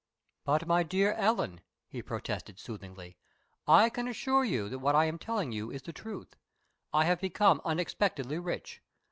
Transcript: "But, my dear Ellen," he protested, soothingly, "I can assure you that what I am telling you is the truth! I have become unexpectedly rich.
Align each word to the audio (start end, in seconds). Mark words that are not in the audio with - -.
"But, 0.45 0.65
my 0.65 0.81
dear 0.81 1.11
Ellen," 1.13 1.61
he 1.87 2.01
protested, 2.01 2.57
soothingly, 2.57 3.17
"I 3.67 3.87
can 3.91 4.07
assure 4.07 4.43
you 4.43 4.67
that 4.67 4.79
what 4.79 4.95
I 4.95 5.05
am 5.05 5.19
telling 5.19 5.51
you 5.51 5.69
is 5.69 5.83
the 5.83 5.93
truth! 5.93 6.35
I 6.91 7.05
have 7.05 7.21
become 7.21 7.61
unexpectedly 7.63 8.39
rich. 8.39 8.81